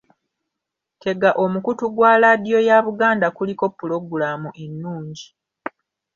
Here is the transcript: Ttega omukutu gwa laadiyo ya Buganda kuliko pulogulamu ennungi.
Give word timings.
Ttega 0.93 1.29
omukutu 1.43 1.85
gwa 1.95 2.11
laadiyo 2.21 2.59
ya 2.67 2.77
Buganda 2.85 3.27
kuliko 3.37 3.65
pulogulamu 3.77 4.49
ennungi. 4.63 5.25